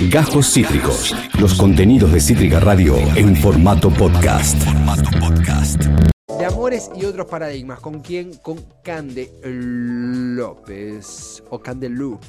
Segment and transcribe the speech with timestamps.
[0.00, 1.14] Gajos Cítricos.
[1.40, 4.56] Los contenidos de Cítrica Radio en formato podcast.
[6.38, 7.80] De amores y otros paradigmas.
[7.80, 8.34] ¿Con quién?
[8.36, 11.42] Con Cande López.
[11.50, 12.20] O Cande Loop.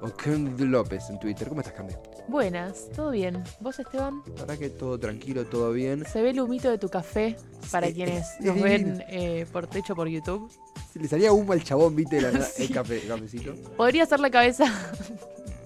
[0.00, 1.48] O Cande López en Twitter.
[1.48, 1.96] ¿Cómo estás, Cande?
[2.28, 3.42] Buenas, ¿todo bien?
[3.60, 4.22] ¿Vos, Esteban?
[4.36, 6.04] La verdad que todo tranquilo, todo bien.
[6.10, 7.36] Se ve el humito de tu café
[7.72, 10.48] para Sí, quienes es nos ven eh, por techo por YouTube.
[10.92, 12.64] Se le salía humo al chabón, viste, la- Sí.
[12.64, 13.54] el café, el cafecito.
[13.76, 14.66] Podría ser la cabeza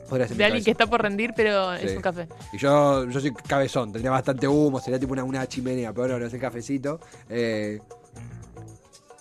[0.09, 2.29] Podría ser mi de alguien que está por rendir, pero es un café.
[2.53, 6.19] Y yo, yo soy cabezón, tendría bastante humo, sería tipo una, una chimenea, pero no,
[6.19, 7.01] no es el cafecito.
[7.29, 7.81] Eh,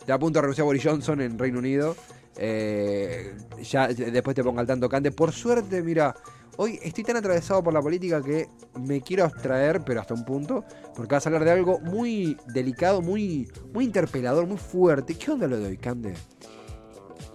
[0.06, 1.96] te a punto de renunciar a Boris Johnson en Reino Unido.
[2.38, 5.12] Eh, ya ya después te pongo al tanto, Cande.
[5.12, 6.14] Por suerte, mira,
[6.58, 10.64] hoy estoy tan atravesado por la política que me quiero abstraer, pero hasta un punto,
[10.96, 15.16] porque vas a hablar de algo muy delicado, muy, muy interpelador, muy fuerte.
[15.16, 16.14] ¿Qué onda lo de hoy, Cande?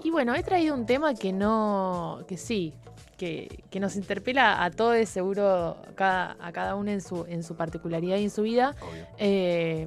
[0.03, 2.75] Y bueno, he traído un tema que no, que sí,
[3.21, 7.43] que, que nos interpela a todos, seguro, a cada, a cada uno en su, en
[7.43, 8.75] su particularidad y en su vida.
[9.19, 9.87] Eh,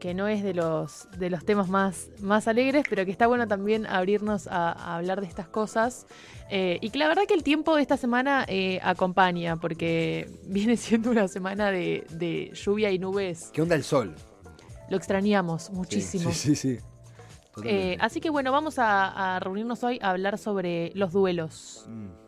[0.00, 3.46] que no es de los, de los temas más, más alegres, pero que está bueno
[3.48, 6.06] también abrirnos a, a hablar de estas cosas.
[6.48, 10.78] Eh, y que la verdad que el tiempo de esta semana eh, acompaña, porque viene
[10.78, 13.50] siendo una semana de, de lluvia y nubes.
[13.52, 14.14] ¿Qué onda el sol?
[14.88, 16.32] Lo extrañamos muchísimo.
[16.32, 16.78] Sí, sí, sí.
[17.64, 21.84] Eh, así que bueno, vamos a, a reunirnos hoy a hablar sobre los duelos.
[21.88, 22.27] Mm.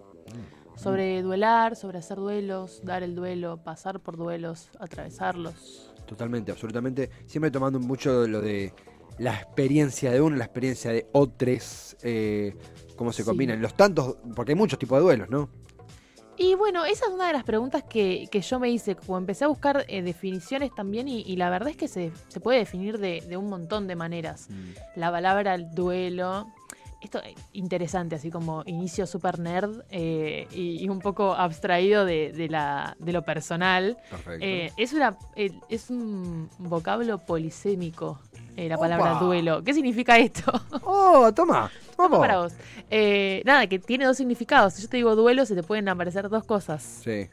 [0.80, 5.92] Sobre duelar, sobre hacer duelos, dar el duelo, pasar por duelos, atravesarlos.
[6.06, 7.10] Totalmente, absolutamente.
[7.26, 8.72] Siempre tomando mucho lo de
[9.18, 12.56] la experiencia de uno, la experiencia de otros, eh,
[12.96, 13.28] cómo se Sí.
[13.28, 13.60] combinan.
[13.60, 15.50] Los tantos, porque hay muchos tipos de duelos, ¿no?
[16.38, 19.44] Y bueno, esa es una de las preguntas que, que yo me hice, como empecé
[19.44, 22.96] a buscar eh, definiciones también y, y la verdad es que se, se puede definir
[22.98, 24.48] de, de un montón de maneras.
[24.96, 26.46] La palabra duelo,
[27.00, 32.32] esto es interesante, así como inicio super nerd eh, y, y un poco abstraído de,
[32.32, 33.96] de la, de lo personal.
[34.10, 34.44] Perfecto.
[34.44, 38.20] Eh, es, una, eh, es un vocablo polisémico,
[38.56, 39.24] eh, la palabra Opa.
[39.24, 39.62] duelo.
[39.64, 40.52] ¿Qué significa esto?
[40.84, 42.18] oh, toma, vamos.
[42.20, 42.52] para vos.
[42.90, 44.74] Eh, nada, que tiene dos significados.
[44.74, 46.82] Si yo te digo duelo, se te pueden aparecer dos cosas.
[46.82, 47.28] Sí,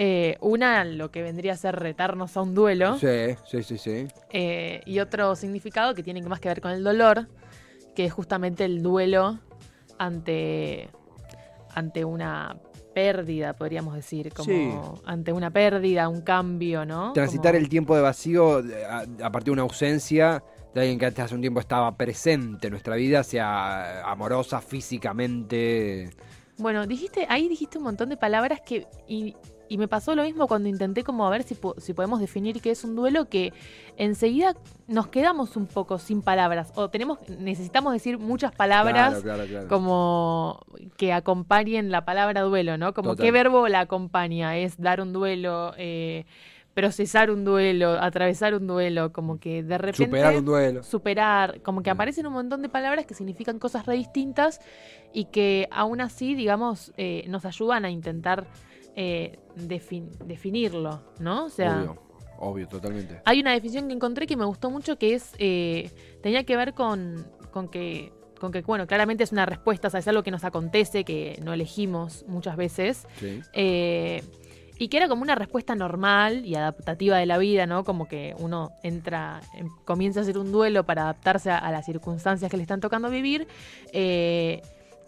[0.00, 2.98] Eh, una, lo que vendría a ser retarnos a un duelo.
[2.98, 4.06] sí, sí, sí, sí.
[4.30, 7.26] eh, y otro significado que tiene más que ver con el dolor,
[7.98, 9.40] que es justamente el duelo
[9.98, 10.88] ante,
[11.74, 12.56] ante una
[12.94, 14.70] pérdida, podríamos decir, como Sí.
[15.04, 17.12] ante una pérdida, un cambio, ¿no?
[17.12, 21.06] Transitar Como- el tiempo de vacío a, a partir de una ausencia de alguien que
[21.06, 26.10] hasta hace un tiempo estaba presente en nuestra vida, sea amorosa, físicamente.
[26.58, 28.86] Bueno, dijiste, ahí dijiste un montón de palabras que.
[29.68, 32.60] Y, me pasó lo mismo cuando intenté como a ver si, po- si podemos definir
[32.60, 33.52] qué es un duelo, que
[33.96, 34.54] enseguida
[34.86, 36.72] nos quedamos un poco sin palabras.
[36.74, 39.68] O tenemos, necesitamos decir muchas palabras Claro, claro, claro.
[39.68, 40.60] como
[40.96, 42.94] que acompañen la palabra duelo, ¿no?
[42.94, 43.24] Como Total.
[43.26, 46.24] qué verbo la acompaña, es dar un duelo, eh,
[46.74, 50.82] procesar un duelo, atravesar un duelo, como que de repente Superar un duelo.
[50.84, 51.94] superar, como que Mm.
[51.94, 54.60] aparecen un montón de palabras que significan cosas re distintas
[55.12, 58.46] y que aún así, digamos, eh, nos ayudan a intentar
[59.00, 61.44] eh, defin- definirlo, ¿no?
[61.44, 62.02] O sea, Obvio,
[62.38, 63.20] obvio, totalmente.
[63.24, 66.74] hay una definición que encontré que me gustó mucho que es, eh, tenía que ver
[66.74, 70.30] con, con que, con que, bueno, claramente es una respuesta, o sea, es algo que
[70.32, 73.40] nos acontece, que no elegimos muchas veces, Sí.
[73.52, 74.22] eh,
[74.80, 77.82] y que era como una respuesta normal y adaptativa de la vida, ¿no?
[77.84, 81.84] Como que uno entra, em- comienza a hacer un duelo para adaptarse a, a las
[81.86, 83.46] circunstancias que le están tocando vivir.
[83.92, 84.60] eh,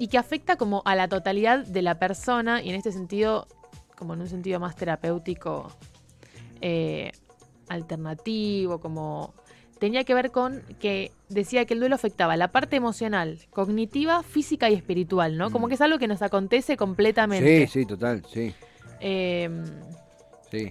[0.02, 3.46] y que afecta como a la totalidad de la persona, y en este sentido,
[4.00, 5.70] como en un sentido más terapéutico,
[6.62, 7.12] eh,
[7.68, 9.34] alternativo, como
[9.78, 14.68] tenía que ver con que decía que el duelo afectaba la parte emocional, cognitiva, física
[14.70, 15.50] y espiritual, ¿no?
[15.50, 15.68] Como Mm.
[15.68, 17.66] que es algo que nos acontece completamente.
[17.66, 18.54] Sí, sí, total, sí,
[19.00, 19.64] Em,
[20.50, 20.70] sí.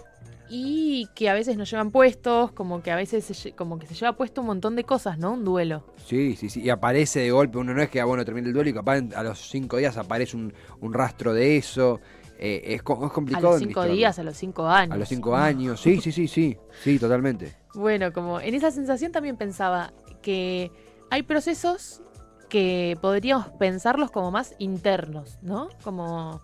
[0.50, 3.94] y que a veces nos llevan puestos, como que a veces se como que se
[3.96, 5.34] lleva puesto un montón de cosas, ¿no?
[5.34, 5.84] Un duelo.
[6.06, 6.62] Sí, sí, sí.
[6.62, 7.58] Y aparece de golpe.
[7.60, 9.98] Uno no es que, ah, bueno, termina el duelo y capaz a los cinco días
[9.98, 12.00] aparece un, un rastro de eso.
[12.42, 13.52] Eh, es, es A complicado.
[13.52, 14.96] los cinco días, a los cinco años.
[14.96, 15.82] A los cinco años.
[15.82, 16.58] Sí, sí, sí, sí.
[16.84, 17.56] Sí, totalmente.
[17.74, 19.92] Bueno, como en esa sensación también pensaba
[20.22, 20.72] que
[21.12, 22.02] hay procesos
[22.48, 25.70] que podríamos pensarlos como más internos, ¿no?
[25.84, 26.42] Como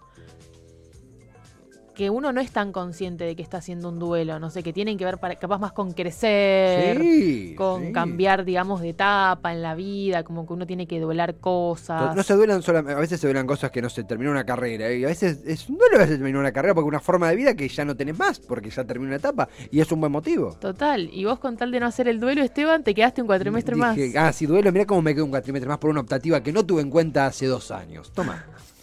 [1.96, 4.74] que uno no es tan consciente de que está haciendo un duelo, no sé, que
[4.74, 7.56] tienen que ver para, capaz más con crecer, Sí.
[7.58, 7.92] con sí.
[7.92, 12.16] cambiar, digamos, de etapa en la vida, como que uno tiene que duelar cosas.
[12.16, 14.92] No se duelan solamente, a veces se duelan cosas que no se terminó una carrera.
[14.94, 17.30] Y a veces es un duelo a veces terminó una carrera porque es una forma
[17.30, 19.50] de vida que ya no tenés más, porque ya terminó una etapa.
[19.72, 20.56] Y es un buen motivo.
[20.60, 23.76] Total, y vos con tal de no hacer el duelo, Esteban, te quedaste un cuatrimestre
[23.76, 23.98] más.
[24.18, 26.66] Ah, sí, duelo, mirá cómo me quedo un cuatrimestre más por una optativa que no
[26.66, 28.12] tuve en cuenta hace dos años.
[28.14, 28.46] Toma.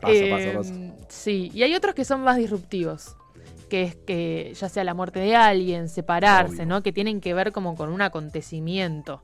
[0.00, 0.74] Paso, Eh, paso, paso.
[1.08, 3.16] Sí, y hay otros que son más disruptivos.
[3.68, 6.66] Que es que ya sea la muerte de alguien, separarse, Obvio.
[6.66, 6.82] ¿no?
[6.82, 9.22] Que tienen que ver como con un acontecimiento.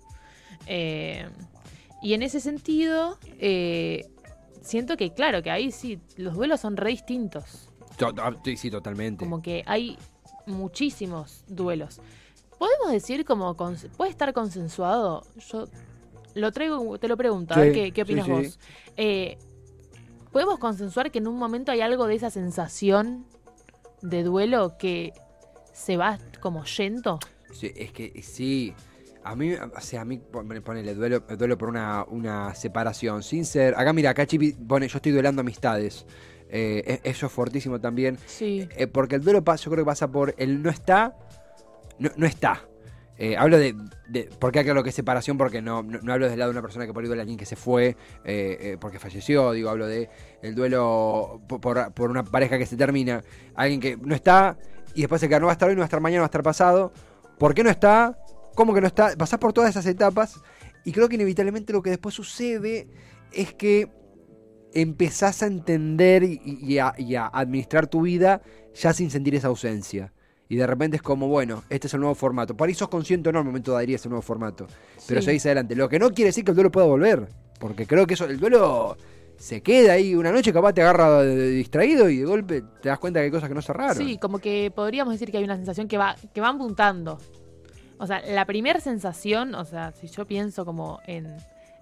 [0.66, 1.26] Eh,
[2.02, 4.06] y en ese sentido, eh,
[4.62, 7.68] siento que, claro, que ahí sí, los duelos son re distintos.
[7.98, 9.24] To- to- sí, sí, totalmente.
[9.24, 9.98] Como que hay
[10.46, 12.00] muchísimos duelos.
[12.58, 13.56] ¿Podemos decir como
[13.96, 15.24] puede estar consensuado?
[15.50, 15.66] Yo
[16.34, 18.30] lo traigo, te lo pregunto, a ver qué, qué sí, opinas sí.
[18.32, 18.58] vos.
[18.96, 19.38] Eh,
[20.32, 23.26] ¿Podemos consensuar que en un momento hay algo de esa sensación
[24.02, 25.12] de duelo que
[25.72, 27.18] se va como yendo?
[27.52, 28.74] Sí, es que sí.
[29.24, 33.22] A mí, o sea, a mí pon- ponele duelo, duelo por una, una separación.
[33.22, 33.74] Sin ser.
[33.76, 36.06] Acá, mira, acá Chipi pone, yo estoy duelando amistades.
[36.48, 38.16] Eh, e- eso es fortísimo también.
[38.26, 38.68] Sí.
[38.76, 41.16] Eh, porque el duelo pasa, yo creo que pasa por el no está,
[41.98, 42.64] no, no está.
[43.22, 43.76] Eh, hablo de.
[44.38, 45.36] ¿Por qué acá lo que es separación?
[45.36, 47.24] Porque no, no, no hablo del lado de una persona que por ahí duele a
[47.24, 47.94] alguien que se fue, eh,
[48.24, 49.52] eh, porque falleció.
[49.52, 50.08] Digo, hablo de
[50.40, 53.22] el duelo por, por, una pareja que se termina.
[53.54, 54.56] Alguien que no está
[54.94, 56.22] y después se queda, no va a estar hoy, no va a estar mañana, no
[56.22, 56.94] va a estar pasado.
[57.38, 58.18] ¿Por qué no está?
[58.54, 59.14] ¿Cómo que no está?
[59.18, 60.40] Pasás por todas esas etapas
[60.86, 62.88] y creo que inevitablemente lo que después sucede
[63.32, 63.90] es que
[64.72, 68.40] empezás a entender y a administrar tu vida
[68.74, 70.10] ya sin sentir esa ausencia.
[70.50, 72.54] Y de repente es como, bueno, este es el nuevo formato.
[72.56, 74.66] Por ahí sos consciente o no al momento daría ese nuevo formato.
[75.08, 75.26] Pero Sí.
[75.26, 75.74] seguís adelante.
[75.76, 77.28] Lo que no quiere decir que el duelo pueda volver.
[77.58, 78.96] Porque creo que eso, el duelo
[79.38, 82.88] se queda ahí una noche, capaz te agarra de- de distraído y de golpe te
[82.88, 83.96] das cuenta que hay cosas que no cerraron.
[83.96, 87.18] Sí, como que podríamos decir que hay una sensación que va, que van puntando.
[87.98, 91.28] O sea, la primera sensación, o sea, si yo pienso como en,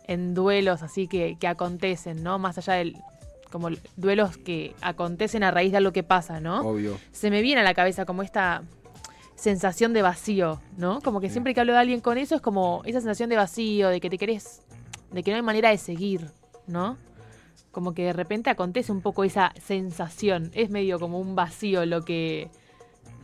[0.07, 2.39] en duelos así que, que acontecen, ¿no?
[2.39, 2.95] Más allá del
[3.51, 6.61] como duelos que acontecen a raíz de algo que pasa, ¿no?
[6.61, 6.99] Obvio.
[7.13, 8.63] Se me viene a la cabeza como esta
[9.35, 11.01] sensación de vacío, ¿no?
[11.01, 11.35] Como que Sí.
[11.35, 14.11] siempre que hablo de alguien con eso es como esa sensación de vacío, de que
[14.11, 14.63] te querés,
[15.13, 16.31] de que no hay manera de seguir,
[16.67, 16.97] ¿no?
[17.71, 20.51] Como que de repente acontece un poco esa sensación.
[20.55, 22.51] Es medio como un vacío lo que,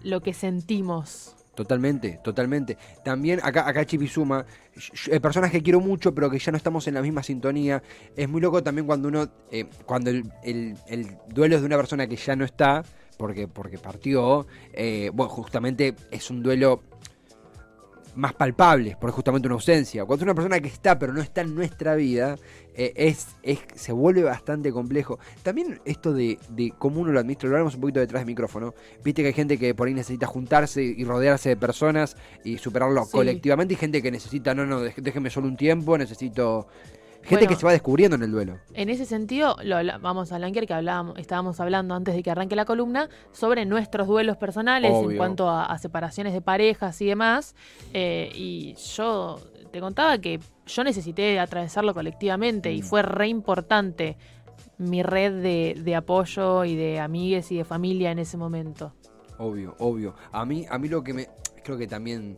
[0.04, 1.34] lo que sentimos.
[1.54, 2.76] Totalmente, totalmente.
[3.04, 4.44] También acá, acá Chipi suma,
[4.76, 7.82] sh- eh, personas que quiero mucho pero que ya no estamos en la misma sintonía.
[8.16, 11.76] Es muy loco también cuando uno, eh, cuando el, el- el duelo es de una
[11.76, 12.82] persona que ya no está,
[13.16, 16.82] porque, porque partió, eh, bueno, justamente es un duelo
[18.16, 20.04] más palpable, porque es justamente una ausencia.
[20.04, 22.36] Cuando es una persona que está pero no está en nuestra vida,
[22.74, 25.18] eh, es, es, se vuelve bastante complejo.
[25.42, 28.74] También esto de, de cómo uno lo administra, lo hablamos un poquito detrás del micrófono.
[29.04, 33.04] Viste que hay gente que por ahí necesita juntarse y rodearse de personas y superarlo
[33.04, 33.12] Sí.
[33.12, 36.66] colectivamente y gente que necesita, no, no, déjeme solo un tiempo, necesito...
[37.24, 37.48] Gente Bueno.
[37.48, 38.58] que se va descubriendo en el duelo.
[38.74, 42.30] En ese sentido, lo habla- vamos a Lanker, que hablábamos, estábamos hablando antes de que
[42.30, 47.06] arranque la columna, sobre nuestros duelos personales en cuanto a, a separaciones de parejas y
[47.06, 47.54] demás.
[47.92, 49.40] Eh, y yo
[49.72, 52.84] te contaba que yo necesité atravesarlo colectivamente y Mm.
[52.84, 54.16] fue re importante
[54.78, 58.92] mi red de, de apoyo y de amigues y de familia en ese momento.
[59.38, 60.14] Obvio, obvio.
[60.30, 61.28] A mí, a mí lo que me.
[61.64, 62.36] Creo que también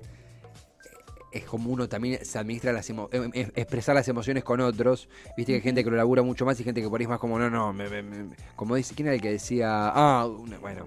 [1.36, 5.08] es como uno también se administra las em- em- expresar las emociones con otros.
[5.36, 7.08] Viste que hay gente que lo labura mucho más y gente que por ahí es
[7.08, 7.86] más como, no, no, me-
[8.54, 9.68] como dice, ¿quién era el que decía?
[9.94, 10.28] Ah,
[10.60, 10.86] bueno,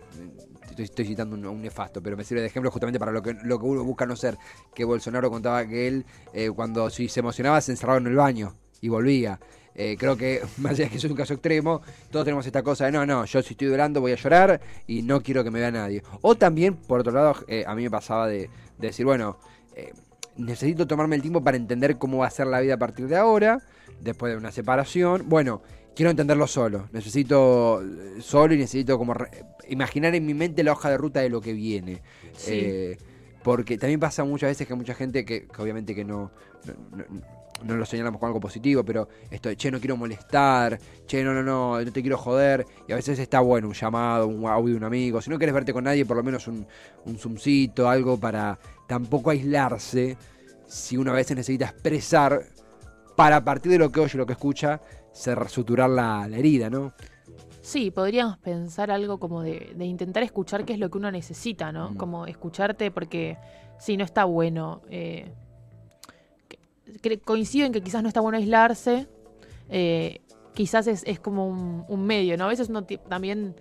[0.77, 3.59] estoy, citando un, un nefasto, pero me sirve de ejemplo justamente para lo que, lo
[3.59, 4.37] que uno busca no ser.
[4.73, 8.55] Que Bolsonaro contaba que él, eh, cuando si se emocionaba, se encerraba en el baño
[8.81, 9.39] y volvía.
[9.75, 11.81] Eh, creo que, más allá de que eso es un caso extremo,
[12.11, 15.01] todos tenemos esta cosa de no, no, yo si estoy llorando voy a llorar y
[15.03, 16.03] no quiero que me vea nadie.
[16.21, 19.37] O también, por otro lado, eh, a mí me pasaba de, de decir, bueno,
[20.37, 23.15] necesito tomarme el tiempo para entender cómo va a ser la vida a partir de
[23.17, 23.59] ahora,
[24.01, 25.23] después de una separación.
[25.27, 25.61] Bueno,
[25.95, 29.13] quiero entenderlo solo, necesito eh, solo y necesito como
[29.67, 32.01] imaginar en mi mente la hoja de ruta de lo que viene.
[32.33, 32.51] Sí.
[32.53, 32.97] Eh,
[33.43, 36.31] porque también pasa muchas veces que mucha gente que, que obviamente que no,
[36.65, 40.79] no, no- no lo señalamos con algo positivo, pero esto de, che, no quiero molestar,
[41.05, 42.65] che, no, no, no, no te quiero joder.
[42.87, 45.21] Y a veces está bueno un llamado, un audio de un amigo.
[45.21, 46.65] Si no quieres verte con nadie, por lo menos un,
[47.05, 48.57] un zoomcito, algo para
[48.89, 50.17] tampoco aislarse.
[50.67, 52.43] Si uno a veces necesita expresar
[53.15, 54.81] para a partir de lo que oye, lo que escucha,
[55.13, 56.93] ser, suturar la, la herida, ¿no?
[57.61, 61.71] Sí, podríamos pensar algo como de, de intentar escuchar qué es lo que uno necesita,
[61.71, 61.91] ¿no?
[61.91, 61.97] Mm.
[61.97, 63.37] Como escucharte porque
[63.77, 64.81] sí, no está bueno.
[64.89, 65.31] eh,
[67.23, 69.07] coincido en que quizás no está bueno aislarse.
[69.69, 70.21] eh,
[70.55, 72.45] quizás es, es como un, un medio, ¿no?
[72.45, 73.55] A veces uno también...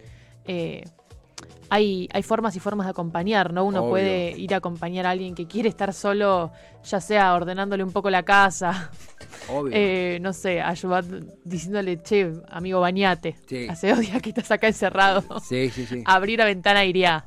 [0.46, 0.84] eh,
[1.70, 3.64] hay, hay formas y formas de acompañar, ¿no?
[3.64, 3.90] Uno Obvio.
[3.90, 6.50] puede ir a acompañar a alguien que quiere estar solo,
[6.84, 8.90] ya sea ordenándole un poco la casa,
[9.50, 9.72] Obvio.
[9.74, 13.36] eh, no sé, ayudando, diciéndole, che, amigo, bañate.
[13.46, 13.66] Sí.
[13.68, 15.22] Hace dos días que estás acá encerrado.
[15.40, 16.02] sí, sí, sí.
[16.06, 17.24] Abrir la ventana iría.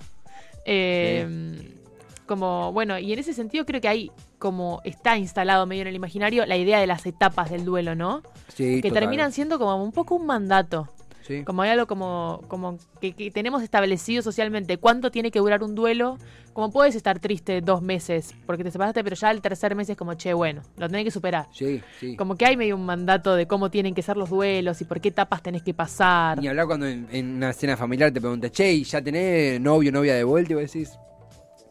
[0.66, 1.78] Eh,
[2.26, 5.96] Como, bueno, y en ese sentido creo que hay como está instalado medio en el
[5.96, 8.24] imaginario la idea de las etapas del duelo, ¿no?
[8.48, 9.02] Sí, que total.
[9.04, 10.88] terminan siendo como un poco un mandato.
[11.22, 11.44] Sí.
[11.44, 15.76] Como hay algo como, como que, que tenemos establecido socialmente cuánto tiene que durar un
[15.76, 16.18] duelo.
[16.54, 19.96] Como puedes estar triste dos meses porque te separaste, pero ya el tercer mes es
[19.96, 21.48] como, che, bueno, lo tenés que superar.
[21.54, 22.16] Sí, sí.
[22.18, 25.00] Como que hay medio un mandato de cómo tienen que ser los duelos y por
[25.00, 26.40] qué etapas tenés que pasar.
[26.40, 29.92] Ni hablar cuando en, en una cena familiar te pregunta, che, ¿y ya tenés novio
[29.92, 30.52] novia de vuelta?
[30.52, 30.98] Y vos decís,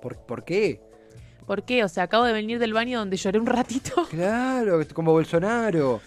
[0.01, 0.81] ¿por, ¿por qué?
[1.47, 1.85] ¿Por qué?
[1.85, 4.07] O sea, acabo de venir del baño donde lloré un ratito.
[4.09, 6.01] Claro, como Bolsonaro.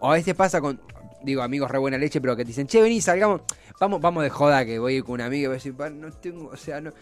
[0.00, 0.80] O a veces pasa con,
[1.26, 3.42] digo, amigos re buena leche, pero que te dicen, che, vení, salgamos,
[3.80, 6.10] vamos, vamos de joda, que voy con un amigo y voy a decir, "Pa, no
[6.12, 6.92] tengo, o sea, no.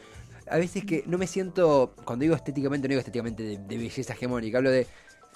[0.51, 4.13] A veces que no me siento, cuando digo estéticamente, no digo estéticamente de, de belleza
[4.13, 4.87] hegemónica, hablo de,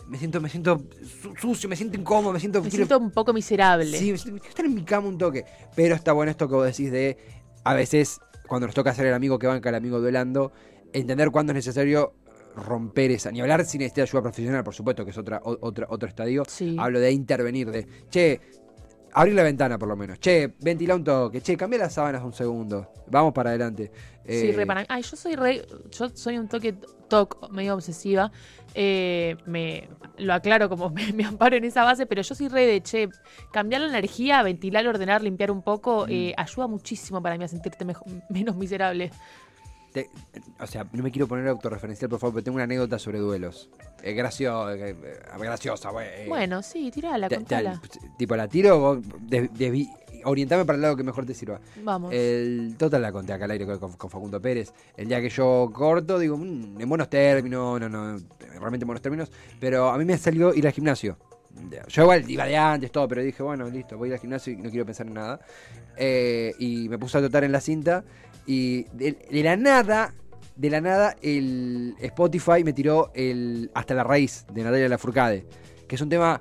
[0.07, 0.83] me siento, me siento
[1.23, 2.63] su- sucio, me siento incómodo, me siento...
[2.63, 3.97] Me quiero- siento un poco miserable.
[3.99, 5.45] Sí, me siento- estar en mi cama un toque.
[5.75, 7.17] Pero está bueno esto que vos decís de,
[7.65, 10.53] a veces, cuando nos toca ser el amigo que banca al amigo duelando,
[10.93, 12.15] entender cuándo es necesario
[12.55, 13.31] romper esa.
[13.31, 16.43] Ni hablar sin necesidad de ayuda profesional, por supuesto, que es otra, otra, otro estadio.
[16.49, 16.77] Sí.
[16.79, 18.41] Hablo de intervenir, de, che,
[19.13, 20.19] abrir la ventana por lo menos.
[20.19, 21.41] Che, ventila un toque.
[21.41, 22.93] Che, cambia las sábanas un segundo.
[23.09, 23.91] Vamos para adelante.
[24.27, 25.67] Sí, Eh, re para- Ay, yo soy re.
[25.91, 26.75] Yo soy un toque
[27.09, 28.31] toc medio obsesiva.
[28.75, 29.89] Eh, me
[30.19, 33.09] lo aclaro como me, me amparo en esa base, pero yo soy re de che,
[33.53, 36.11] cambiar la energía, ventilar, ordenar, limpiar un poco, Mm.
[36.11, 37.87] eh, ayuda muchísimo para mí a sentirte
[38.29, 39.11] menos miserable.
[39.93, 40.09] Te-
[40.61, 43.69] o sea, no me quiero poner autorreferencial, por favor, pero tengo una anécdota sobre duelos.
[44.03, 44.75] Es graciosa,
[45.39, 46.07] graciosa, güey.
[46.09, 47.81] Eh, Bueno, sí, tirala, contala.
[48.17, 49.01] tipo, la tiro,
[50.25, 51.61] orientame para el lado que mejor te sirva.
[51.83, 52.13] Vamos.
[52.13, 54.73] El total la conté acá al aire con, Facundo Pérez.
[54.97, 58.19] El día que yo corto, digo, "Mm, en buenos términos, no, no,
[58.59, 59.31] realmente en buenos términos,
[59.61, 61.17] pero a mí me salió ir al gimnasio.
[61.89, 64.53] Yo igual iba de antes, todo, pero dije, bueno, listo, voy a ir al gimnasio
[64.53, 65.41] y no quiero pensar en nada.
[65.97, 68.05] Eh, y me puse a trotar en la cinta
[68.49, 70.13] y de, de la nada,
[70.57, 75.47] de la nada, el Spotify me tiró el Hasta la Raíz de Natalia Lafourcade,
[75.87, 76.41] que es un tema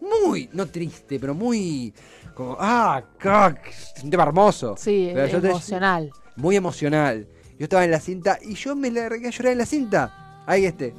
[0.00, 1.92] muy, no triste, pero muy
[2.34, 3.66] como, ah, cac,
[3.96, 4.74] es un tema hermoso.
[4.78, 6.10] sí, pero te- emocional.
[6.36, 7.26] Muy emocional.
[7.58, 10.42] Yo estaba en la cinta y yo me largué a llorar en la cinta.
[10.46, 10.94] Ahí este.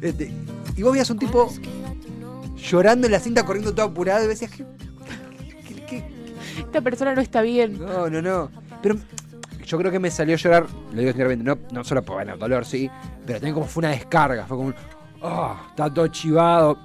[0.00, 0.30] Este.
[0.76, 1.50] Y vos veías un tipo
[2.56, 4.87] llorando en la cinta, corriendo todo apurado, y decías, ¿qué, qué- qué-
[6.58, 7.78] Esta persona no está bien.
[7.78, 8.50] No, no, no.
[8.82, 8.96] Pero
[9.66, 12.36] yo creo que me salió a llorar, lo digo sinceramente, no, no solo por bueno,
[12.36, 12.90] dolor, sí,
[13.26, 14.46] pero también como fue una descarga.
[14.46, 14.74] Fue como un.
[15.20, 16.78] Oh, estaba todo chivado,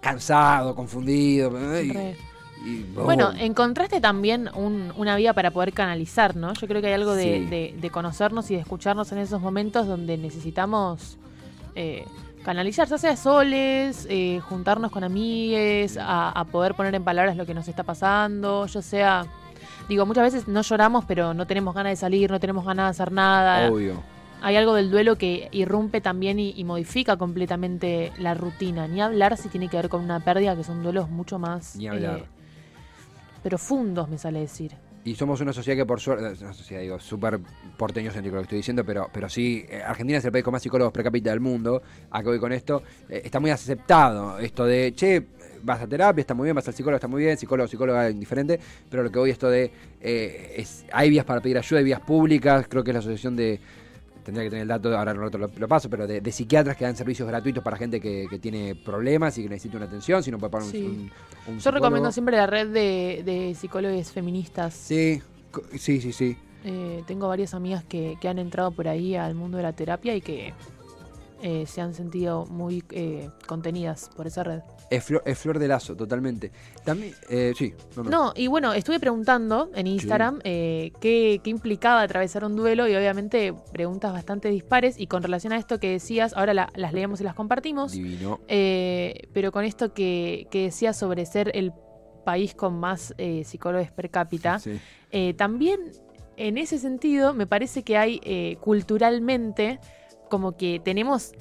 [0.00, 1.50] cansado, confundido.
[1.82, 2.16] y-
[2.64, 6.52] y- Bueno, encontraste también un- una vía para poder canalizar, ¿no?
[6.54, 7.44] Yo creo que hay algo de, Sí.
[7.46, 11.18] de- de conocernos y de escucharnos en esos momentos donde necesitamos
[11.78, 12.04] eh,
[12.46, 17.44] canalizar, ya sea soles, eh, juntarnos con amigues, a, a poder poner en palabras lo
[17.44, 19.26] que nos está pasando, ya sea...
[19.88, 22.90] Digo, muchas veces no lloramos, pero no tenemos ganas de salir, no tenemos ganas de
[23.02, 23.70] hacer nada.
[23.70, 24.02] Obvio.
[24.42, 28.88] Hay algo del duelo que irrumpe también y, y modifica completamente la rutina.
[28.88, 31.86] Ni hablar si tiene que ver con una pérdida, que son duelos mucho más Ni
[31.88, 32.18] hablar.
[32.18, 32.24] eh,
[33.42, 34.72] profundos, me sale decir.
[35.06, 37.38] Y somos una sociedad que por suerte, una sociedad digo, súper
[37.76, 40.50] porteño centro lo que estoy diciendo, pero, pero sí, eh, Argentina es el país con
[40.50, 44.40] más psicólogos per cápita del mundo, a que voy con esto, eh, está muy aceptado
[44.40, 45.24] esto de, che,
[45.62, 48.58] vas a terapia, está muy bien, vas al psicólogo, está muy bien, psicólogo, psicóloga, indiferente,
[48.90, 49.70] pero lo que voy esto de,
[50.00, 53.60] eh, hay vías para pedir ayuda, hay vías públicas, creo que es la asociación de,
[54.26, 56.84] tendría que tener el dato, ahora no lo, lo paso, pero de, de psiquiatras que
[56.84, 60.32] dan servicios gratuitos para gente que, que tiene problemas y que necesita una atención, si
[60.32, 60.84] no puede pagar un- Sí.
[60.84, 61.10] un,
[61.54, 64.74] un Yo recomiendo siempre la red de, de psicólogos feministas.
[64.74, 65.22] Sí,
[65.78, 66.36] sí, sí, sí.
[66.64, 70.16] Eh, tengo varias amigas que, que han entrado por ahí al mundo de la terapia
[70.16, 70.52] y que
[71.42, 74.60] eh, se han sentido muy eh, contenidas por esa red.
[74.88, 76.52] Es flor, es flor de lazo, totalmente.
[76.84, 78.10] También, eh, sí, no, no.
[78.10, 82.94] No, y bueno, estuve preguntando en Instagram eh, qué, qué implicaba atravesar un duelo y
[82.94, 87.20] obviamente preguntas bastante dispares y con relación a esto que decías, ahora la- las leemos
[87.20, 88.38] y las compartimos, Divino.
[88.46, 91.72] eh, pero con esto que, que decías sobre ser el
[92.24, 93.14] país con más
[93.44, 94.80] psicólogos per cápita, Sí.
[95.36, 95.80] también
[96.36, 99.78] en ese sentido me parece que hay culturalmente
[100.28, 101.32] como que tenemos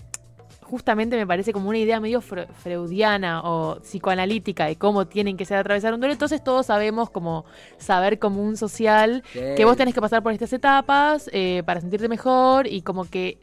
[0.66, 5.46] justamente me parece como una idea medio fre- freudiana o psicoanalítica de cómo tienen que
[5.46, 6.14] ser atravesar un duelo.
[6.14, 7.46] Entonces todos sabemos como
[7.78, 12.68] saber común social que vos tenés que pasar por estas etapas eh, para sentirte mejor
[12.68, 13.38] y como que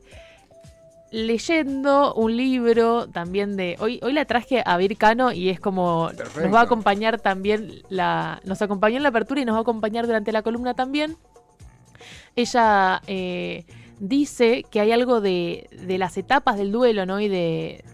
[1.10, 6.40] leyendo un libro también de hoy hoy la traje a Vircano y es como Perfecto.
[6.40, 9.62] nos va a acompañar también la nos acompañó en la apertura y nos va a
[9.62, 11.16] acompañar durante la columna también
[12.34, 13.66] ella eh,
[14.02, 17.84] dice que hay algo de, de las etapas del duelo no y de,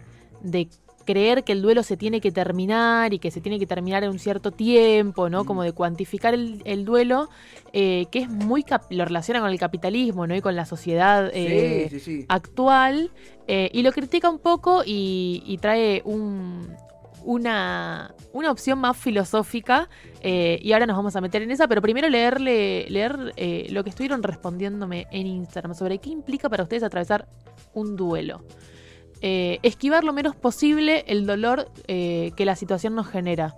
[0.41, 0.67] de
[1.05, 4.09] creer que el duelo se tiene que terminar y que se tiene que terminar en
[4.09, 5.45] un cierto tiempo, ¿no?
[5.45, 7.29] Como de cuantificar el, el duelo,
[7.73, 10.35] eh, que es muy lo relaciona con el capitalismo, ¿no?
[10.35, 12.25] Y con la sociedad eh, sí, sí, sí.
[12.27, 13.11] actual,
[13.47, 16.75] eh, y lo critica un poco y, y trae un,
[17.23, 19.89] una, una opción más filosófica
[20.21, 23.83] eh, y ahora nos vamos a meter en esa, pero primero leerle, leer eh, lo
[23.83, 27.27] que estuvieron respondiéndome en Instagram sobre qué implica para ustedes atravesar
[27.73, 28.43] un duelo.
[29.21, 33.55] Eh, esquivar lo menos posible el dolor eh, que la situación nos genera.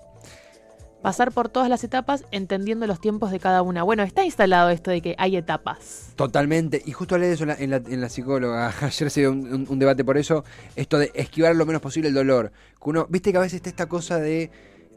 [1.01, 3.81] Pasar por todas las etapas entendiendo los tiempos de cada una.
[3.81, 6.11] Bueno, está instalado esto de que hay etapas.
[6.15, 6.79] Totalmente.
[6.85, 8.71] Y justo hablé de eso en la, psicóloga.
[8.81, 10.43] Ayer se dio un, debate por eso.
[10.75, 12.51] Esto de esquivar lo menos posible el dolor.
[12.81, 14.51] Que uno, viste que a veces está esta cosa de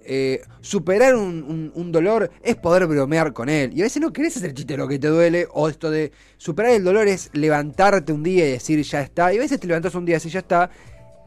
[0.04, 3.73] eh, superar un, un- un dolor es poder bromear con él.
[3.75, 5.49] Y a veces no querés hacer chiste lo que te duele.
[5.54, 9.32] O esto de superar el dolor es levantarte un día y decir ya está.
[9.32, 10.70] Y a veces te levantas un día y decís ya está.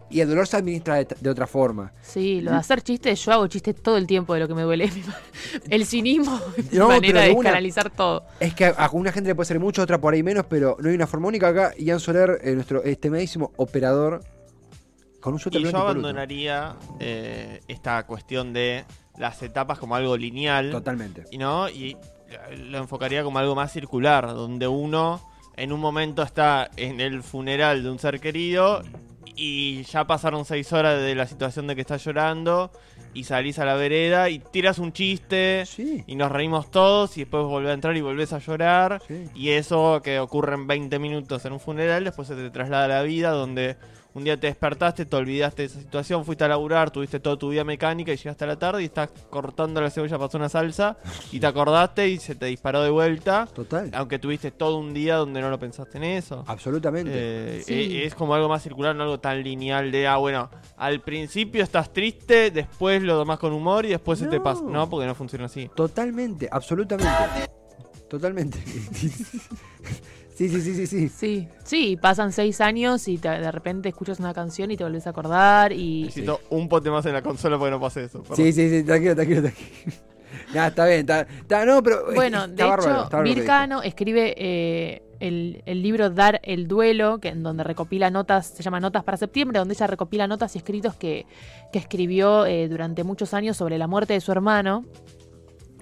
[0.09, 1.91] Y el dolor se administra de, de otra forma.
[2.01, 4.61] Sí, lo de hacer chistes, yo hago chistes todo el tiempo de lo que me
[4.61, 4.89] duele.
[5.69, 8.23] El cinismo es mi No, manera de canalizar todo.
[8.39, 10.89] Es que a alguna gente le puede ser mucho, otra por ahí menos, pero no
[10.89, 11.73] hay una forma única acá.
[11.77, 14.23] Ian Soler, eh, nuestro estimadísimo operador,
[15.19, 18.85] con un suéter Y yo abandonaría eh, esta cuestión de
[19.17, 20.71] las etapas como algo lineal.
[20.71, 21.25] Totalmente.
[21.31, 21.97] Y no, y
[22.57, 25.21] lo enfocaría como algo más circular, donde uno
[25.55, 28.83] en un momento está en el funeral de un ser querido
[29.37, 32.71] y ya pasaron seis horas de la situación de que está llorando
[33.13, 36.03] y salís a la vereda y tiras un chiste Sí.
[36.07, 39.29] y nos reímos todos y después volvés a entrar y volvés a llorar Sí.
[39.35, 42.87] y eso que ocurre en 20 minutos en un funeral después se te traslada a
[42.87, 43.77] la vida donde
[44.17, 47.49] un día te despertaste, te olvidaste de esa situación, fuiste a laburar, tuviste toda tu
[47.49, 50.49] vida mecánica y llegaste a la tarde y estás cortando la cebolla para hacer una
[50.49, 50.97] salsa
[51.31, 53.91] y te acordaste y se te disparó de vuelta, Total.
[53.93, 56.43] aunque tuviste todo un día donde no lo pensaste en eso.
[56.47, 57.11] Absolutamente.
[57.13, 57.73] Eh, Sí.
[57.73, 61.63] eh, es como algo más circular, no algo tan lineal de, ah, bueno, al principio
[61.63, 64.63] estás triste, después lo tomás con humor y después se te pasa.
[64.63, 65.69] No, porque no funciona así.
[65.75, 67.11] Totalmente, absolutamente.
[68.09, 68.57] Totalmente.
[70.37, 71.09] sí, sí, sí, sí, sí.
[71.09, 75.07] Sí, sí, pasan seis años y te- de repente escuchas una canción y te volvés
[75.07, 76.03] a acordar y...
[76.03, 78.21] Necesito un pote más en la consola porque no pase eso.
[78.21, 78.37] perdón.
[78.37, 79.69] Sí, sí, sí, tranquilo, tranquilo, tranquilo.
[80.53, 83.33] Nah, está bien, está, está- no, pero Bueno, está de bárbaro, hecho, está bárbaro lo
[83.33, 88.47] que Vircano escribe eh, el, el libro Dar el Duelo, que en donde recopila notas,
[88.47, 91.25] se llama Notas para Septiembre, donde ella recopila notas y escritos que,
[91.71, 94.85] que escribió eh, durante muchos años sobre la muerte de su hermano.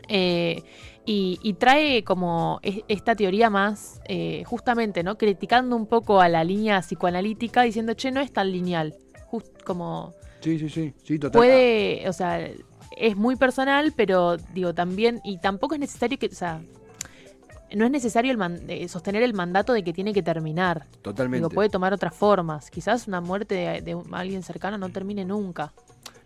[0.08, 0.64] Eh,
[1.06, 5.18] y, y trae como es- esta teoría más, eh, justamente, ¿no?
[5.18, 8.96] Criticando un poco a la línea psicoanalítica, diciendo, che, no es tan lineal.
[9.32, 10.14] Just como.
[10.42, 11.40] Sí, sí, sí, sí, total.
[11.40, 12.50] puede, o sea,
[12.98, 16.62] es muy personal, pero digo también, y tampoco es necesario que, o sea,
[17.74, 20.86] no es necesario el man- eh, sostener el mandato de que tiene que terminar.
[21.02, 21.38] Totalmente.
[21.40, 22.70] Digo, puede tomar otras formas.
[22.70, 25.74] Quizás una muerte de, alguien cercano no termine nunca.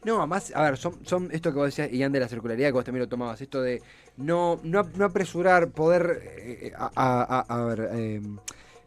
[0.03, 2.73] No, además, a ver, son, son esto que vos decías, Ian, de la circularidad, que
[2.73, 3.81] vos también lo tomabas, esto de
[4.15, 8.21] no, no, no apresurar, poder, eh, a, a- a- a ver, eh,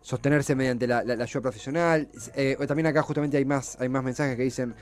[0.00, 2.08] sostenerse mediante la, la- la ayuda profesional.
[2.34, 4.74] Eh, también acá justamente hay más, hay más mensajes que dicen,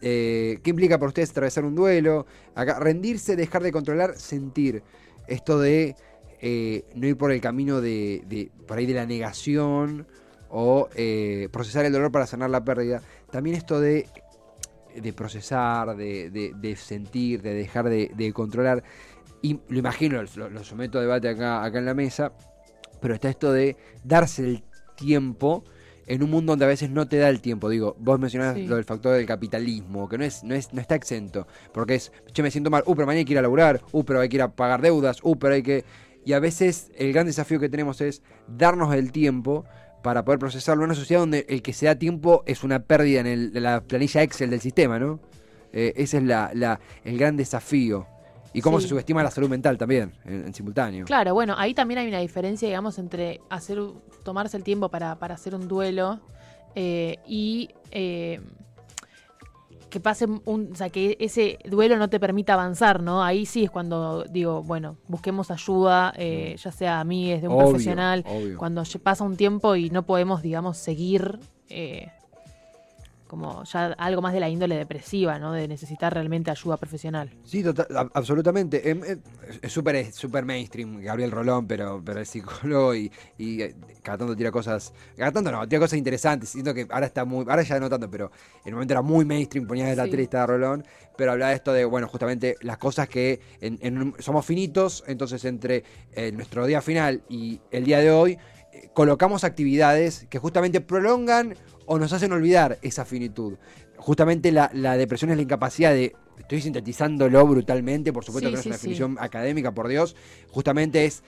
[0.00, 2.24] eh, ¿qué implica para ustedes atravesar un duelo?
[2.54, 4.82] Acá, rendirse, dejar de controlar, sentir.
[5.26, 5.96] Esto de
[6.46, 10.06] eh, no ir por el camino de, de- por ahí de la negación
[10.50, 13.00] o eh, procesar el dolor para sanar la pérdida.
[13.30, 14.06] También esto de
[14.94, 18.84] de procesar, de, de- de sentir, de dejar de, controlar.
[19.42, 22.30] Y lo imagino, lo, lo someto a debate acá, acá en la mesa,
[23.00, 24.62] pero está esto de darse el
[24.96, 25.64] tiempo
[26.06, 27.68] en un mundo donde a veces no te da el tiempo.
[27.68, 28.66] Digo, vos mencionabas Sí.
[28.68, 32.12] lo del factor del capitalismo, que no es, no es, no está exento, porque es,
[32.32, 34.28] che, me siento mal, uh, pero mañana hay que ir a laburar, uh, pero hay
[34.28, 35.84] que ir a pagar deudas, uh, pero hay que...
[36.24, 39.64] Y a veces el gran desafío que tenemos es darnos el tiempo
[40.02, 43.20] para poder procesarlo en una sociedad donde el que se da tiempo es una pérdida
[43.20, 45.20] en, el- en la planilla Excel del sistema, ¿no?
[45.72, 48.06] Eh, ese es la, la- el gran desafío.
[48.52, 48.84] Y cómo Sí.
[48.84, 51.06] se subestima la salud mental también, en, en simultáneo.
[51.06, 53.78] Claro, bueno, ahí también hay una diferencia, digamos, entre hacer
[54.22, 56.20] tomarse el tiempo para, para hacer un duelo
[56.76, 58.40] eh, y eh,
[59.94, 63.22] que pase un, o sea, que ese duelo no te permita avanzar, ¿no?
[63.22, 67.54] Ahí sí es cuando digo, bueno, busquemos ayuda, eh, ya sea a mí, de un.
[67.54, 68.58] Obvio, profesional, obvio.
[68.58, 72.10] cuando pasa un tiempo y no podemos, digamos, seguir eh,
[73.26, 75.52] como ya algo más de la índole depresiva, ¿no?
[75.52, 77.30] De necesitar realmente ayuda profesional.
[77.44, 78.88] Sí, tota- a- absolutamente.
[78.90, 79.20] Em, em,
[79.62, 84.18] Es súper es súper mainstream, Gabriel Rolón, pero, pero es psicólogo y, y, eh, cada
[84.18, 84.92] tanto tira cosas.
[85.16, 86.48] Cada tanto no, tira cosas interesantes.
[86.50, 87.44] Siento que ahora está muy.
[87.48, 88.30] Ahora ya no tanto, pero
[88.64, 90.10] en un momento era muy mainstream, ponías de la Sí.
[90.10, 90.84] tele estaba Rolón.
[91.16, 95.44] Pero hablaba de esto de, bueno, justamente las cosas que en- en somos finitos, entonces
[95.44, 98.38] entre eh, nuestro día final y el día de hoy,
[98.92, 101.56] colocamos actividades que justamente prolongan
[101.86, 103.54] o nos hacen olvidar esa finitud.
[103.96, 108.56] Justamente la, la depresión es la incapacidad de, estoy sintetizándolo brutalmente, por supuesto Sí, que
[108.56, 108.80] no es una sí.
[108.80, 110.16] definición académica, por Dios,
[110.50, 111.22] justamente es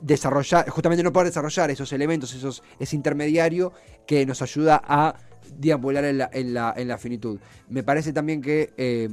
[0.00, 3.72] desarrollar, justamente no poder desarrollar esos elementos, esos, ese intermediario
[4.06, 5.16] que nos ayuda a
[5.56, 7.38] deambular en la, en la, en la finitud.
[7.68, 9.08] Me parece también que eh,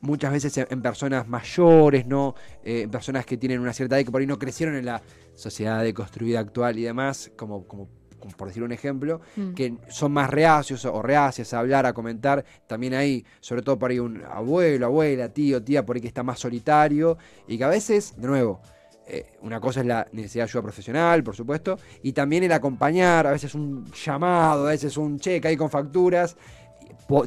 [0.00, 2.34] muchas veces en, personas mayores, ¿no?
[2.64, 4.86] Eh, en personas que tienen una cierta edad y que por ahí no crecieron en
[4.86, 5.02] la
[5.34, 9.54] sociedad deconstruida actual y demás, como, como, como por decir un ejemplo, Mm.
[9.54, 12.44] que son más reacios o reacias a hablar, a comentar.
[12.66, 16.22] También hay, sobre todo por ahí, un abuelo, abuela, tío, tía, por ahí que está
[16.22, 18.60] más solitario y que a veces, de nuevo,
[19.12, 23.26] eh, una cosa es la necesidad de ayuda profesional, por supuesto, y también el acompañar,
[23.26, 26.36] a veces un llamado, a veces un cheque ahí con facturas,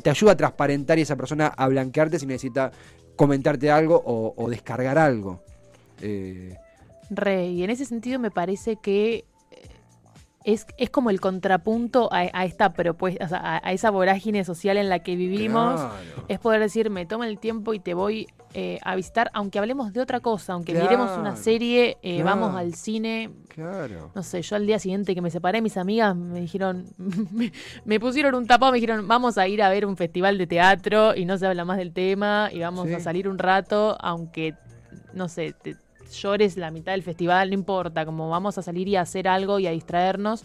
[0.02, 2.72] te ayuda a transparentar y esa persona a blanquearte si necesita
[3.16, 5.42] comentarte algo o, descargar algo.
[6.02, 6.56] Eh,
[7.10, 9.26] Re, y en ese sentido me parece que
[10.44, 14.44] es, es como el contrapunto a, a esta propuesta, o sea, a, a esa vorágine
[14.44, 15.76] social en la que vivimos.
[15.80, 16.26] claro.
[16.28, 19.94] Es poder decir, me tomo el tiempo y te voy eh, a visitar, aunque hablemos
[19.94, 22.26] de otra cosa, aunque Claro, miremos una serie, eh, claro.
[22.42, 23.32] vamos al cine.
[23.48, 24.12] Claro.
[24.14, 26.86] No sé, yo al día siguiente que me separé, mis amigas me dijeron,
[27.32, 27.52] me,
[27.86, 31.16] me pusieron un tapado, me dijeron, vamos a ir a ver un festival de teatro
[31.16, 32.94] y no se habla más del tema y vamos Sí.
[32.94, 34.56] a salir un rato, aunque,
[35.14, 35.76] no sé, te
[36.14, 39.60] llores la mitad del festival, no importa, como vamos a salir y a hacer algo
[39.60, 40.44] y a distraernos.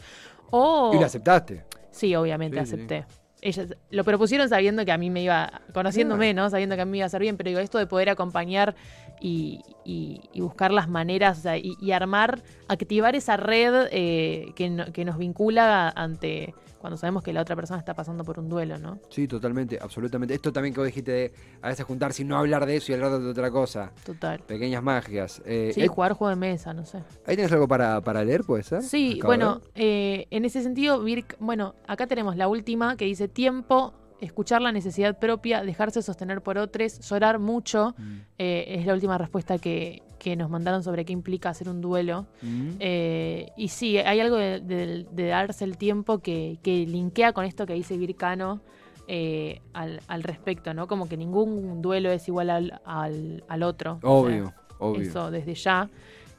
[0.51, 0.93] O...
[0.95, 1.65] Y lo aceptaste.
[1.91, 2.75] Sí, obviamente Sí, sí.
[2.75, 3.07] acepté.
[3.41, 6.35] Ellas lo propusieron sabiendo que a mí me iba, conociéndome.
[6.35, 6.51] ¿no?
[6.51, 8.75] Sabiendo que a mí me iba a hacer bien, pero digo, esto de poder acompañar
[9.21, 14.47] y, y- y buscar las maneras, o sea, y, y armar, activar esa red eh,
[14.57, 18.39] que, no- que nos vincula ante cuando sabemos que la otra persona está pasando por
[18.39, 18.99] un duelo, ¿no?
[19.11, 20.35] Sí, totalmente, absolutamente.
[20.35, 22.95] Esto también que vos dijiste de a veces juntarse y no hablar de eso y
[22.95, 23.93] hablar de otra cosa.
[24.05, 24.41] Total.
[24.41, 25.43] Pequeñas magias.
[25.45, 26.99] Eh, Sí, jugar juego de mesa, no sé.
[27.27, 28.83] ahí tenés algo para, para leer, ¿puede ser?
[28.83, 33.93] Sí, bueno, eh, en ese sentido, Birk, bueno, acá tenemos la última que dice tiempo,
[34.21, 38.19] escuchar la necesidad propia, dejarse sostener por otros, llorar mucho, Mm.
[38.39, 42.27] eh, es la última respuesta que, que nos mandaron sobre qué implica hacer un duelo.
[42.43, 42.71] Mm.
[42.81, 47.45] Eh, y sí, hay algo de, de- de darse el tiempo que, que linkea con
[47.45, 48.61] esto que dice Vircano
[49.07, 50.87] eh, al, al respecto, ¿no?
[50.87, 53.95] Como que ningún duelo es igual al, al, al otro.
[53.95, 55.03] O sea, Obvio, obvio.
[55.03, 55.89] eso desde ya.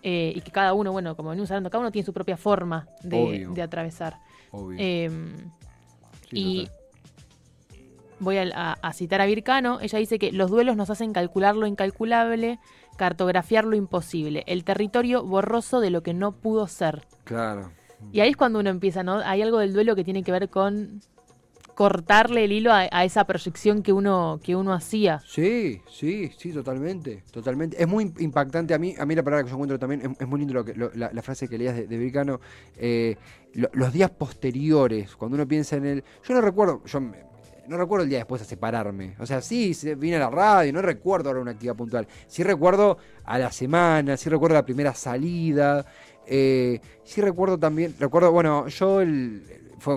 [0.04, 2.88] Eh, y que cada uno, bueno, como venimos hablando, cada uno tiene su propia forma
[3.04, 4.18] de, atravesar.
[4.52, 4.78] obvio.
[4.80, 5.34] Em,
[6.30, 6.78] Sí, y total.
[8.20, 9.80] voy a, a- a citar a Vircano.
[9.82, 12.60] Ella dice que los duelos nos hacen calcular lo incalculable,
[13.00, 17.02] cartografiar lo imposible, el territorio borroso de lo que no pudo ser.
[17.24, 17.72] Claro.
[18.12, 19.20] Y ahí es cuando uno empieza, ¿no?
[19.20, 21.02] Hay algo del duelo que tiene que ver con
[21.76, 25.22] cortarle el hilo a, a esa proyección que uno, que uno hacía.
[25.26, 27.82] Sí, sí, sí, totalmente, totalmente.
[27.82, 30.10] Es muy im- impactante a mí, a mí la palabra que yo encuentro también, es,
[30.20, 32.44] es muy lindo lo que, lo- la, la frase que leías de, de
[32.76, 33.16] eh,
[33.54, 36.04] lo- los días posteriores, cuando uno piensa en el...
[36.28, 37.29] Yo no recuerdo, yo me-
[37.70, 39.16] no recuerdo el día después de separarme.
[39.20, 42.08] O sea, sí, vine a la radio, no recuerdo ahora una actividad puntual.
[42.28, 45.86] Sí recuerdo a la semana, sí recuerdo la primera salida,
[46.26, 49.44] eh, sí recuerdo también, recuerdo, bueno, yo el,
[49.80, 49.96] fue,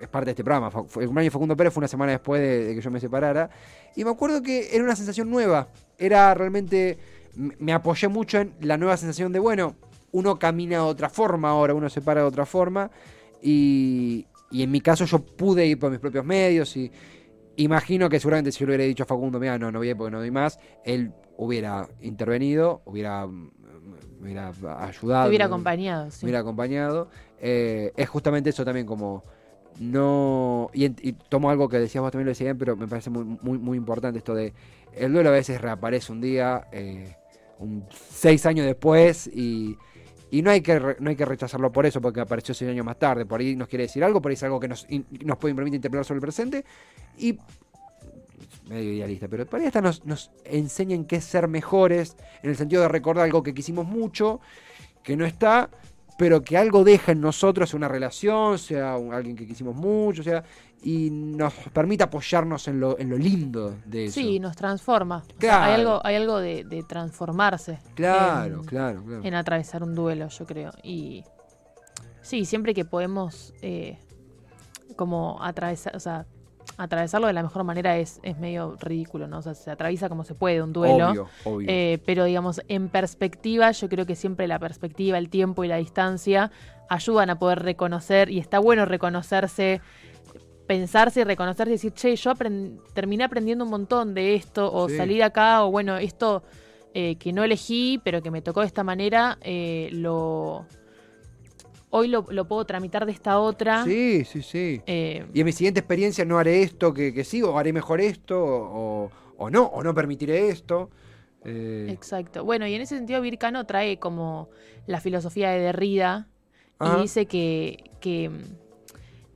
[0.00, 2.74] es parte de este programa, fue- el cumpleaños Facundo Pérez fue una semana después de,
[2.74, 3.50] que yo me separara,
[3.96, 6.98] y me acuerdo que era una sensación nueva, era realmente,
[7.36, 9.74] me apoyé mucho en la nueva sensación de, bueno,
[10.12, 12.90] uno camina de otra forma ahora, uno se para de otra forma,
[13.40, 16.90] y, y en mi caso yo pude ir por mis propios medios, y
[17.56, 19.90] imagino que seguramente si yo le hubiera dicho a Facundo, mira, no, no voy a
[19.92, 23.50] ir porque no doy más, él hubiera intervenido, hubiera, mm,
[24.20, 25.28] hubiera ayudado.
[25.28, 26.24] Hubiera acompañado, sí.
[26.24, 27.08] hubiera acompañado.
[27.40, 29.24] Eh, es justamente eso también como
[29.80, 30.90] no y
[31.28, 34.18] tomo algo que decías vos también lo decías pero me parece muy, muy, muy importante
[34.18, 34.52] esto de
[34.94, 37.16] el duelo a veces reaparece un día eh,
[37.58, 39.78] un seis años después y,
[40.32, 42.98] y no hay que no hay que rechazarlo por eso porque apareció seis años más
[42.98, 43.26] tarde.
[43.26, 45.76] Por ahí nos quiere decir algo por ahí es algo que nos, nos puede permitir
[45.76, 46.64] interpelar sobre el presente.
[47.18, 47.38] Y
[48.66, 52.56] medio idealista, pero por ahí hasta nos, nos enseñan qué es ser mejores, en el
[52.56, 54.40] sentido de recordar algo que quisimos mucho,
[55.02, 55.68] que no está,
[56.18, 60.42] pero que algo deja en nosotros, una relación, sea un- alguien que quisimos mucho, sea,
[60.84, 64.14] y nos permite apoyarnos en lo, en lo lindo de eso.
[64.14, 65.18] Sí, nos transforma.
[65.18, 65.64] O sea, Claro.
[65.64, 67.78] hay algo, hay algo de, de transformarse.
[67.94, 69.24] claro, en- claro, claro.
[69.24, 70.72] en atravesar un duelo, yo creo.
[70.82, 71.24] Y
[72.20, 73.98] sí, siempre que podemos eh,
[74.96, 76.26] como atravesar, o sea,
[76.76, 79.38] atravesarlo de la mejor manera es, es medio ridículo, ¿no?
[79.38, 81.10] O sea, se atraviesa como se puede un duelo.
[81.10, 81.68] Obvio, obvio.
[81.70, 85.76] Eh, pero digamos, en perspectiva, yo creo que siempre la perspectiva, el tiempo y la
[85.76, 86.50] distancia
[86.88, 89.80] ayudan a poder reconocer, y está bueno reconocerse,
[90.66, 94.88] pensarse y reconocerse y decir, che, yo apren- terminé aprendiendo un montón de esto, o
[94.88, 94.96] Sí.
[94.96, 96.42] salir acá, o bueno, esto
[96.94, 100.66] eh, que no elegí, pero que me tocó de esta manera, eh, lo
[101.92, 103.84] hoy lo, lo puedo tramitar de esta otra.
[103.84, 104.82] sí, sí, sí.
[104.86, 108.00] Eh, Y en mi siguiente experiencia no haré esto que, que sí, o haré mejor
[108.00, 110.90] esto, o, o no, o no permitiré esto.
[111.44, 112.44] Eh, Exacto.
[112.44, 114.48] Bueno, y en ese sentido Vircano trae como
[114.86, 116.28] la filosofía de Derrida
[116.78, 116.98] Ajá.
[116.98, 118.30] y dice que, que,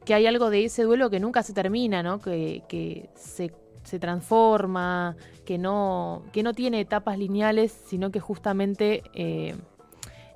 [0.05, 2.21] que hay algo de ese duelo que nunca se termina, ¿no?
[2.21, 3.53] Que, que se,
[3.85, 9.57] se transforma, que no, que no tiene etapas lineales, sino que justamente eh,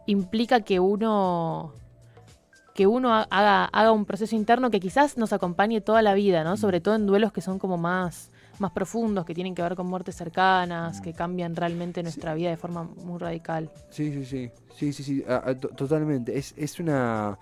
[0.06, 1.72] implica que uno
[2.80, 6.44] que uno ha- haga, haga un proceso interno que quizás nos acompañe toda la vida,
[6.44, 6.56] ¿no?
[6.56, 9.86] Sobre todo en duelos que son como más, más profundos, que tienen que ver con
[9.86, 13.68] muertes cercanas, que cambian realmente nuestra vida de forma muy radical.
[13.90, 14.50] Sí, sí, sí.
[14.74, 15.22] Sí, sí, sí.
[15.28, 16.38] ah, ah, to- totalmente.
[16.38, 17.36] Es, es una.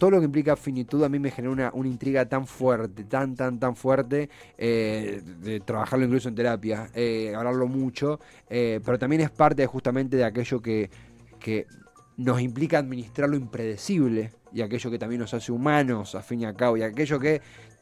[0.00, 3.36] Todo lo que implica finitud a mí me genera una, una intriga tan fuerte, tan,
[3.36, 8.18] tan, tan fuerte, eh, de trabajarlo incluso en terapia, eh, hablarlo mucho,
[8.50, 10.90] eh, pero también es parte justamente de aquello que,
[11.38, 11.68] que
[12.16, 16.44] nos implica administrar lo impredecible y aquello que también nos hace humanos, a fin y
[16.44, 17.36] a cabo, y aquello que,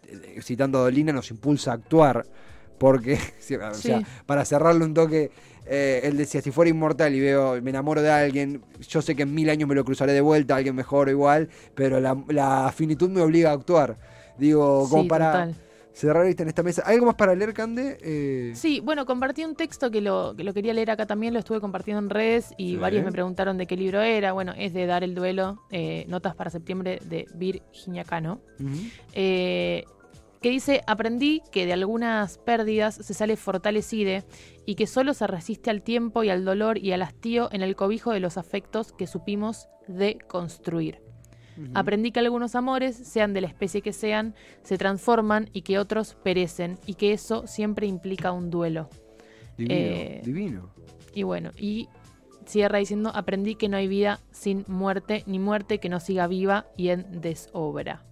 [0.06, 2.24] eh, citando a Dolina, nos impulsa a actuar.
[2.78, 3.14] Porque,
[3.70, 4.06] o sea, Sí.
[4.24, 5.30] para cerrarle un toque,
[5.66, 9.22] eh, él decía, si fuera inmortal y veo, me enamoro de alguien, yo sé que
[9.24, 12.72] en mil años me lo cruzaré de vuelta, alguien mejor o igual, pero la, la
[12.74, 13.98] finitud me obliga a actuar.
[14.38, 15.54] Digo, como Sí, para total.
[15.92, 16.82] Cerrar en esta mesa.
[16.86, 17.98] ¿Algo más para leer, Cande?
[18.02, 21.40] Eh, Sí, bueno, compartí un texto que lo, que lo quería leer acá también, lo
[21.40, 22.76] estuve compartiendo en redes y Sí.
[22.76, 24.32] varios me preguntaron de qué libro era.
[24.32, 28.40] Bueno, es de Dar el Duelo, eh, Notas para septiembre de Virginia Cano.
[29.14, 29.84] eh,
[30.42, 34.24] que dice, aprendí que de algunas pérdidas se sale fortalecide
[34.64, 37.76] y que solo se resiste al tiempo y al dolor y al hastío en el
[37.76, 41.02] cobijo de los afectos que supimos deconstruir.
[41.74, 46.14] Aprendí que algunos amores, sean de la especie que sean, se transforman y que otros
[46.22, 48.88] perecen y que eso siempre implica un duelo.
[49.56, 50.70] Divino, eh, divino.
[51.14, 51.88] Y bueno, y
[52.46, 56.66] cierra diciendo, aprendí que no hay vida sin muerte, ni muerte que no siga viva
[56.76, 58.02] y en desobra.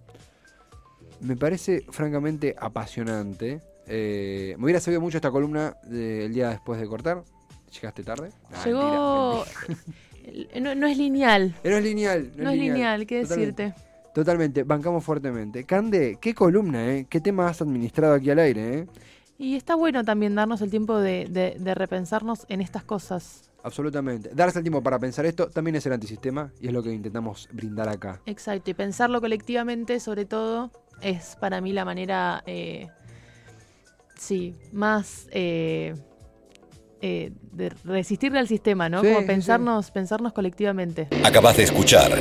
[1.19, 3.61] Me parece francamente apasionante.
[3.87, 7.23] Eh, me hubiera sabido mucho esta columna del día después de cortar.
[7.71, 8.29] ¿Llegaste tarde?
[8.51, 9.45] Ah, Llegó...
[9.67, 9.83] mentira,
[10.61, 11.55] No, no es lineal.
[11.63, 12.31] No es lineal.
[12.37, 13.63] No es lineal, ¿qué Totalmente.
[13.63, 13.89] decirte?
[14.13, 15.63] Totalmente, bancamos fuertemente.
[15.63, 17.05] Cande, qué columna, ¿eh?
[17.09, 18.87] ¿Qué tema has administrado aquí al aire, eh?
[19.37, 23.49] Y está bueno también darnos el tiempo de, de- de repensarnos en estas cosas.
[23.63, 24.31] Absolutamente.
[24.33, 27.47] Darse el tiempo para pensar esto también es el antisistema y es lo que intentamos
[27.53, 28.21] brindar acá.
[28.25, 30.71] Exacto, y pensarlo colectivamente, sobre todo,
[31.01, 32.87] es para mí la manera, eh,
[34.15, 35.93] sí, más eh,
[37.01, 39.01] eh, de resistirle al sistema, ¿no?
[39.01, 41.07] Sí, Como sí, pensarnos, pensarnos colectivamente.
[41.23, 42.11] Acabas de escuchar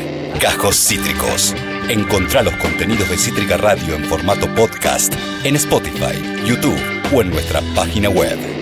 [0.40, 1.54] Cajos Cítricos.
[1.88, 5.14] Encontrá los contenidos de Cítrica Radio en formato podcast
[5.44, 6.78] en Spotify, YouTube
[7.14, 8.57] o en nuestra página web.